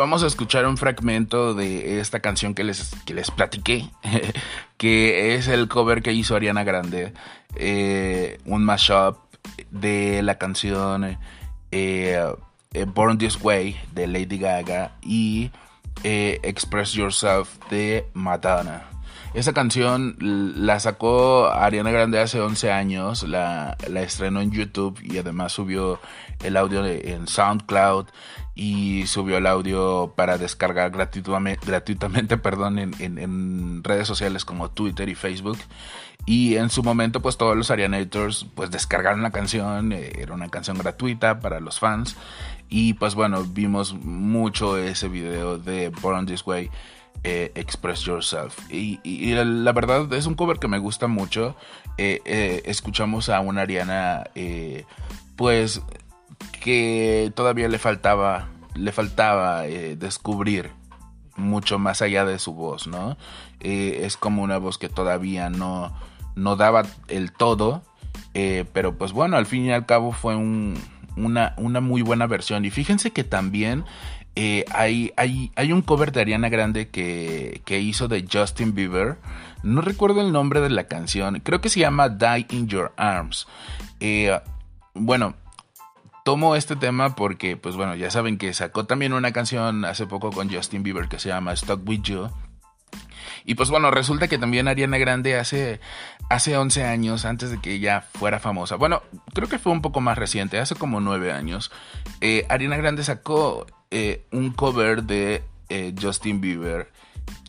Acabamos 0.03 0.23
de 0.23 0.27
escuchar 0.27 0.67
un 0.67 0.77
fragmento 0.77 1.55
de 1.55 2.01
esta 2.01 2.19
canción 2.19 2.57
que 2.57 2.65
les, 2.65 2.91
que 3.05 3.15
les 3.15 3.31
platiqué, 3.31 3.89
que 4.77 5.37
es 5.37 5.47
el 5.47 5.69
cover 5.69 6.03
que 6.03 6.13
hizo 6.13 6.35
Ariana 6.35 6.65
Grande, 6.65 7.13
eh, 7.55 8.41
un 8.45 8.65
mashup 8.65 9.19
de 9.71 10.21
la 10.25 10.39
canción 10.39 11.05
eh, 11.71 12.21
eh, 12.73 12.85
Born 12.85 13.17
This 13.17 13.39
Way 13.41 13.81
de 13.93 14.09
Lady 14.09 14.39
Gaga 14.39 14.97
y 15.03 15.53
Express 16.03 16.95
Yourself 16.95 17.61
de 17.71 18.05
Madonna. 18.13 18.83
Esa 19.35 19.55
canción 19.55 20.17
la 20.21 20.79
sacó 20.79 21.47
Ariana 21.47 21.91
Grande 21.91 22.21
hace 22.21 22.39
11 22.39 22.71
años, 22.71 23.23
la, 23.23 23.79
la 23.89 24.03
estrenó 24.03 24.43
en 24.43 24.51
YouTube 24.51 25.01
y 25.03 25.17
además 25.17 25.53
subió 25.53 26.01
el 26.45 26.55
audio 26.59 26.85
en 26.85 27.27
SoundCloud 27.27 28.07
y 28.55 29.07
subió 29.07 29.39
el 29.39 29.47
audio 29.47 30.12
para 30.15 30.37
descargar 30.37 30.91
gratuitamente, 30.91 31.65
gratuitamente 31.67 32.37
perdón, 32.39 32.79
en, 32.79 32.93
en- 32.99 33.19
en 33.19 33.83
redes 33.83 34.07
sociales 34.07 34.45
como 34.45 34.71
Twitter 34.71 35.09
y 35.09 35.15
Facebook. 35.15 35.59
Y 36.27 36.57
en 36.57 36.69
su 36.71 36.83
momento, 36.83 37.21
pues 37.21 37.37
todos 37.39 37.57
los 37.57 37.71
Arianators 37.71 38.47
pues 38.55 38.71
descargaron 38.71 39.23
la 39.23 39.31
canción, 39.31 39.93
eh, 39.93 40.12
era 40.19 40.35
una 40.35 40.51
canción 40.51 40.77
gratuita 40.77 41.40
para 41.40 41.59
los 41.59 41.81
fans. 41.81 42.16
Y 42.68 42.95
pues 42.95 43.14
bueno, 43.14 43.42
vimos 43.45 43.95
mucho 43.95 44.77
ese 44.77 45.09
video 45.09 45.59
de 45.59 45.88
Born 45.88 46.27
This 46.27 46.47
Way, 46.47 46.71
eh, 47.25 47.53
Express 47.55 48.03
Yourself. 48.03 48.59
Y, 48.70 48.98
la 49.35 49.72
verdad 49.72 50.12
es 50.12 50.27
un 50.27 50.35
cover 50.35 50.59
que 50.59 50.68
me 50.68 50.79
gusta 50.79 51.07
mucho. 51.07 51.57
Eh, 51.98 52.20
eh, 52.25 52.62
escuchamos 52.66 53.29
a 53.29 53.40
una 53.40 53.62
Ariana, 53.62 54.25
pues 55.37 55.81
que 56.61 57.33
todavía 57.35 57.68
le 57.68 57.79
faltaba, 57.79 58.48
le 58.75 58.92
faltaba 58.92 59.62
descubrir 59.62 60.70
mucho 61.37 61.79
más 61.79 62.03
allá 62.03 62.25
de 62.25 62.38
su 62.38 62.55
voz, 62.55 62.87
¿no? 62.87 63.16
Es 63.61 64.16
como 64.16 64.42
una 64.42 64.59
voz 64.59 64.79
que 64.79 64.88
todavía 64.88 65.51
no, 65.51 65.96
no 66.35 66.57
daba 66.57 66.85
el 67.09 67.33
todo, 67.33 67.83
pero 68.33 68.96
pues 68.96 69.12
bueno, 69.12 69.37
al 69.37 69.46
fin 69.46 69.66
y 69.66 69.72
al 69.72 69.87
cabo 69.87 70.12
fue 70.12 70.35
un- 70.37 70.79
una, 71.16 71.55
una 71.57 71.81
muy 71.81 72.03
buena 72.03 72.27
versión. 72.27 72.64
Y 72.64 72.70
fíjense 72.70 73.11
que 73.11 73.25
también 73.25 73.85
eh, 74.35 74.64
hay, 74.73 75.73
un 75.73 75.83
cover 75.83 76.12
de 76.12 76.23
Ariana 76.23 76.49
Grande 76.49 76.88
que, 76.88 77.62
que 77.64 77.81
hizo 77.81 78.09
de 78.09 78.27
Justin 78.31 78.75
Bieber. 78.75 79.18
No 79.62 79.81
recuerdo 79.81 80.21
el 80.21 80.33
nombre 80.33 80.61
de 80.61 80.71
la 80.71 80.85
canción, 80.85 81.40
creo 81.40 81.61
que 81.61 81.68
se 81.68 81.81
llama 81.81 82.09
Die 82.09 82.47
in 82.51 82.66
Your 82.68 82.92
Arms. 82.97 83.47
Eh, 84.01 84.40
bueno, 84.95 85.35
tomo 86.25 86.57
este 86.57 86.77
tema 86.77 87.14
porque, 87.14 87.57
pues 87.57 87.77
bueno, 87.77 87.95
ya 87.95 88.11
saben 88.11 88.38
que 88.38 88.55
sacó 88.55 88.87
también 88.87 89.12
una 89.12 89.33
canción 89.33 89.85
hace 89.85 90.07
poco 90.07 90.31
con 90.33 90.51
Justin 90.51 90.83
Bieber 90.83 91.09
que 91.09 91.18
se 91.18 91.29
llama 91.29 91.55
Stuck 91.55 91.87
With 91.87 92.03
You. 92.03 92.31
Y 93.45 93.55
pues 93.55 93.71
bueno, 93.71 93.90
resulta 93.90 94.29
que 94.29 94.38
también 94.38 94.68
Ariana 94.68 94.99
Grande 94.99 95.37
hace, 95.37 95.81
hace 96.31 96.57
11 96.57 96.85
años, 96.85 97.25
antes 97.25 97.51
de 97.51 97.61
que 97.61 97.73
ella 97.73 98.01
fuera 98.01 98.38
famosa, 98.38 98.77
bueno, 98.77 99.03
creo 99.35 99.49
que 99.49 99.59
fue 99.59 99.73
un 99.73 99.83
poco 99.83 100.01
más 100.01 100.16
reciente, 100.16 100.59
hace 100.59 100.77
como 100.77 101.01
9 101.01 101.33
años, 101.33 101.73
eh, 102.21 102.47
Ariana 102.49 102.77
Grande 102.77 103.03
sacó 103.03 103.66
eh, 103.92 104.24
un 104.33 104.50
cover 104.50 105.05
de 105.05 105.44
eh, 105.68 105.94
Justin 106.00 106.40
Bieber. 106.40 106.90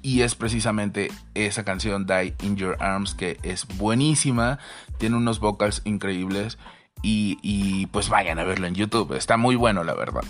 Y 0.01 0.21
es 0.21 0.35
precisamente 0.35 1.09
esa 1.33 1.63
canción 1.63 2.05
Die 2.05 2.35
in 2.43 2.57
Your 2.57 2.77
Arms 2.79 3.15
que 3.15 3.39
es 3.41 3.65
buenísima, 3.77 4.59
tiene 4.97 5.15
unos 5.15 5.39
vocals 5.39 5.81
increíbles. 5.85 6.57
Y, 7.01 7.37
y 7.41 7.87
pues 7.87 8.09
vayan 8.09 8.39
a 8.39 8.43
verlo 8.43 8.67
en 8.67 8.75
YouTube, 8.75 9.13
está 9.13 9.37
muy 9.37 9.55
bueno 9.55 9.83
la 9.83 9.93
verdad. 9.93 10.23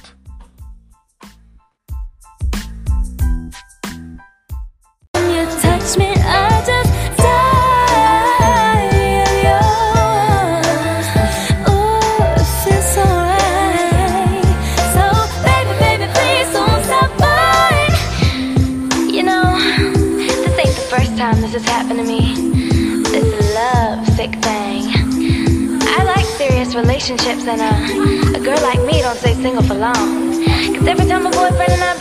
Relationships, 27.13 27.47
and 27.47 27.61
a, 27.61 28.37
a 28.37 28.43
girl 28.43 28.59
like 28.61 28.81
me 28.85 29.01
don't 29.01 29.17
stay 29.17 29.33
single 29.33 29.63
for 29.63 29.75
long. 29.75 30.33
Cause 30.75 30.87
every 30.87 31.05
time 31.05 31.23
my 31.23 31.31
boyfriend 31.31 31.71
and 31.71 31.83
I 31.83 31.92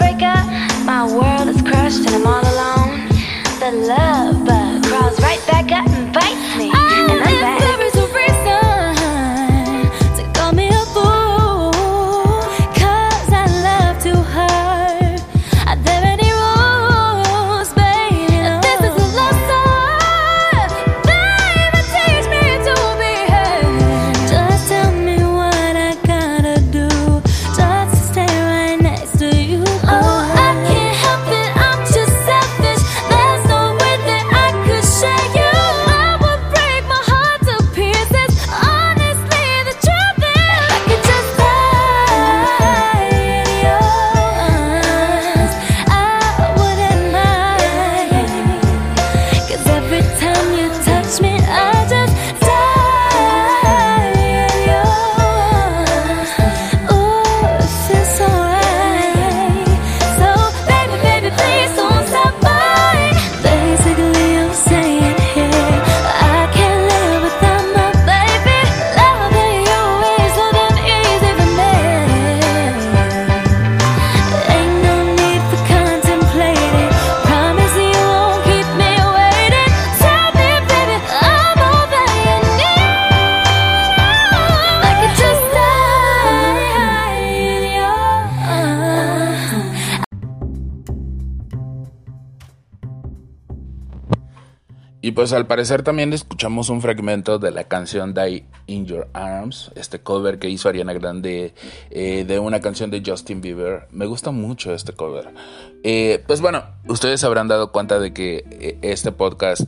Y 95.05 95.11
pues 95.11 95.33
al 95.33 95.49
parecer 95.49 95.83
también 95.83 96.13
escuchamos 96.13 96.69
un 96.69 96.81
fragmento 96.81 97.41
de 97.41 97.51
la 97.51 97.65
canción 97.65 98.15
Die 98.15 98.47
in 98.67 98.87
Your 98.87 99.09
Arms, 99.13 99.73
este 99.75 100.01
cover 100.01 100.39
que 100.39 100.49
hizo 100.49 100.69
Ariana 100.69 100.93
Grande 100.93 101.55
eh, 101.91 102.25
de 102.25 102.39
una 102.39 102.61
canción 102.61 102.89
de 102.93 103.03
Justin 103.05 103.41
Bieber. 103.41 103.89
Me 103.91 104.07
gusta 104.07 104.31
mucho 104.31 104.73
este 104.73 104.93
cover. 104.93 105.35
Eh, 105.83 106.23
pues 106.29 106.41
bueno, 106.41 106.63
ustedes 106.87 107.25
habrán 107.25 107.49
dado 107.49 107.73
cuenta 107.73 107.99
de 107.99 108.15
que 108.15 108.45
eh, 108.49 108.79
este 108.83 109.11
podcast 109.11 109.63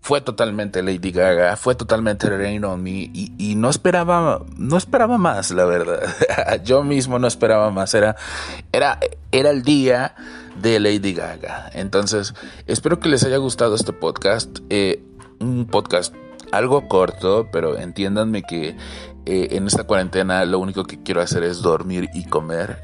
fue 0.00 0.20
totalmente 0.20 0.84
Lady 0.84 1.10
Gaga, 1.10 1.56
fue 1.56 1.74
totalmente 1.74 2.30
Rain 2.30 2.64
on 2.64 2.80
Me 2.80 3.10
y, 3.12 3.54
no 3.56 3.70
esperaba, 3.70 4.42
no 4.56 4.76
esperaba 4.76 5.18
más, 5.18 5.50
la 5.50 5.64
verdad. 5.64 5.98
Yo 6.64 6.84
mismo 6.84 7.18
no 7.18 7.26
esperaba 7.26 7.72
más, 7.72 7.92
era, 7.92 8.14
era, 8.72 9.00
era 9.32 9.50
el 9.50 9.62
día 9.62 10.14
de 10.60 10.80
Lady 10.80 11.14
Gaga. 11.14 11.70
Entonces, 11.72 12.34
espero 12.66 13.00
que 13.00 13.08
les 13.08 13.24
haya 13.24 13.36
gustado 13.36 13.74
este 13.74 13.92
podcast, 13.92 14.58
eh, 14.70 15.02
un 15.38 15.66
podcast 15.66 16.14
algo 16.52 16.88
corto, 16.88 17.48
pero 17.50 17.76
entiéndanme 17.76 18.42
que 18.42 18.76
eh, 19.26 19.48
en 19.52 19.66
esta 19.66 19.84
cuarentena 19.84 20.44
lo 20.44 20.58
único 20.58 20.84
que 20.84 21.02
quiero 21.02 21.20
hacer 21.20 21.42
es 21.42 21.62
dormir 21.62 22.08
y 22.14 22.24
comer. 22.26 22.80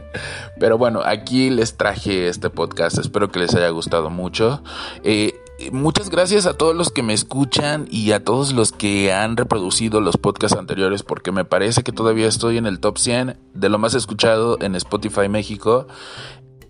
pero 0.60 0.78
bueno, 0.78 1.00
aquí 1.04 1.50
les 1.50 1.76
traje 1.76 2.28
este 2.28 2.50
podcast, 2.50 2.98
espero 2.98 3.30
que 3.30 3.40
les 3.40 3.54
haya 3.54 3.68
gustado 3.70 4.10
mucho. 4.10 4.62
Eh, 5.02 5.34
muchas 5.72 6.10
gracias 6.10 6.46
a 6.46 6.54
todos 6.54 6.76
los 6.76 6.90
que 6.90 7.02
me 7.02 7.12
escuchan 7.12 7.86
y 7.90 8.12
a 8.12 8.24
todos 8.24 8.52
los 8.52 8.72
que 8.72 9.12
han 9.12 9.36
reproducido 9.36 10.00
los 10.00 10.16
podcasts 10.16 10.56
anteriores 10.56 11.02
porque 11.02 11.32
me 11.32 11.44
parece 11.44 11.82
que 11.82 11.92
todavía 11.92 12.28
estoy 12.28 12.58
en 12.58 12.66
el 12.66 12.80
top 12.80 12.98
100 12.98 13.38
de 13.54 13.68
lo 13.68 13.78
más 13.78 13.94
escuchado 13.94 14.58
en 14.60 14.76
Spotify 14.76 15.28
México. 15.28 15.86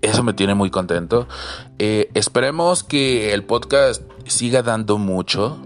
Eso 0.03 0.23
me 0.25 0.35
tiene 0.35 0.55
muy 0.55 0.71
contento. 0.71 1.29
Eh, 1.79 2.11
esperemos 2.15 2.83
que 2.83 3.33
el 3.33 3.45
podcast 3.45 4.03
siga 4.27 4.63
dando 4.63 4.99
mucho. 4.99 5.59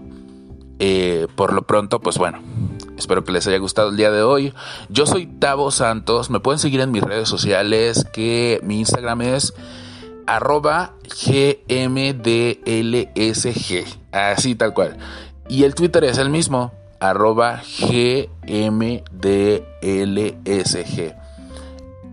Eh, 0.79 1.25
por 1.35 1.53
lo 1.53 1.63
pronto, 1.63 1.99
pues 1.99 2.19
bueno, 2.19 2.39
espero 2.97 3.23
que 3.23 3.31
les 3.31 3.47
haya 3.47 3.57
gustado 3.57 3.89
el 3.89 3.97
día 3.97 4.11
de 4.11 4.21
hoy. 4.21 4.53
Yo 4.89 5.07
soy 5.07 5.25
Tavo 5.25 5.71
Santos. 5.71 6.29
Me 6.29 6.39
pueden 6.39 6.59
seguir 6.59 6.81
en 6.81 6.91
mis 6.91 7.01
redes 7.01 7.27
sociales, 7.27 8.05
que 8.13 8.59
mi 8.63 8.79
Instagram 8.79 9.23
es 9.23 9.55
arroba 10.27 10.93
gmdlsg, 11.25 12.25
así 14.11 14.53
tal 14.53 14.75
cual. 14.75 14.97
Y 15.49 15.63
el 15.63 15.73
Twitter 15.73 16.03
es 16.03 16.19
el 16.19 16.29
mismo, 16.29 16.73
arroba 16.99 17.63
gmdlsg. 17.79 18.97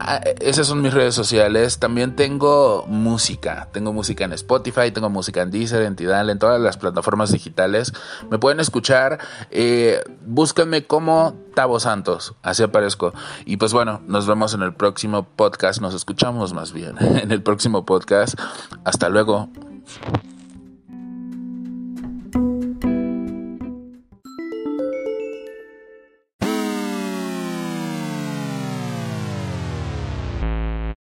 Ah, 0.07 0.21
esas 0.41 0.67
son 0.67 0.83
mis 0.83 0.93
redes 0.93 1.15
sociales. 1.15 1.79
También 1.79 2.15
tengo 2.15 2.85
música. 2.87 3.69
Tengo 3.73 3.91
música 3.91 4.27
en 4.27 4.35
Spotify, 4.35 4.91
tengo 4.91 5.09
música 5.09 5.41
en 5.41 5.51
Deezer, 5.51 5.81
en 5.83 5.97
Tidal, 5.97 6.29
en 6.29 6.39
todas 6.39 6.61
las 6.61 6.77
plataformas 6.77 7.33
digitales. 7.33 7.95
Me 8.31 8.39
pueden 8.39 8.61
escuchar. 8.61 9.19
Eh, 9.51 10.03
como 10.87 11.35
Tavo 11.55 11.81
Santos. 11.81 12.35
Así 12.43 12.63
aparezco. 12.63 13.15
Y 13.47 13.57
pues 13.57 13.73
bueno, 13.73 14.03
nos 14.07 14.27
vemos 14.27 14.53
en 14.53 14.61
el 14.61 14.75
próximo 14.75 15.27
podcast. 15.37 15.81
Nos 15.81 15.95
escuchamos 15.95 16.53
más 16.53 16.75
bien 16.75 16.97
en 17.01 17.33
el 17.33 17.43
próximo 17.43 17.87
podcast. 17.87 18.39
Hasta 18.85 19.09
luego. 19.09 19.49